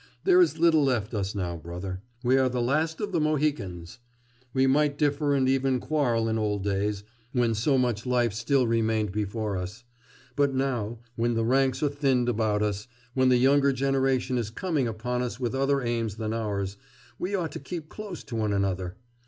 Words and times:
There 0.23 0.41
is 0.41 0.57
little 0.57 0.83
left 0.83 1.13
us 1.13 1.35
now, 1.35 1.57
brother; 1.57 2.01
we 2.23 2.35
are 2.39 2.49
the 2.49 2.59
last 2.59 2.99
of 2.99 3.11
the 3.11 3.19
Mohicans! 3.19 3.99
We 4.51 4.65
might 4.65 4.97
differ 4.97 5.35
and 5.35 5.47
even 5.47 5.79
quarrel 5.79 6.27
in 6.27 6.39
old 6.39 6.63
days, 6.63 7.03
when 7.33 7.53
so 7.53 7.77
much 7.77 8.07
life 8.07 8.33
still 8.33 8.65
remained 8.65 9.11
before 9.11 9.55
us; 9.57 9.83
but 10.35 10.55
now, 10.55 10.97
when 11.15 11.35
the 11.35 11.45
ranks 11.45 11.83
are 11.83 11.89
thinned 11.89 12.29
about 12.29 12.63
us, 12.63 12.87
when 13.13 13.29
the 13.29 13.37
younger 13.37 13.71
generation 13.71 14.39
is 14.39 14.49
coming 14.49 14.87
upon 14.87 15.21
us 15.21 15.39
with 15.39 15.53
other 15.53 15.83
aims 15.83 16.15
than 16.15 16.33
ours, 16.33 16.77
we 17.19 17.35
ought 17.35 17.51
to 17.51 17.59
keep 17.59 17.87
close 17.87 18.23
to 18.23 18.35
one 18.35 18.53
another! 18.53 18.95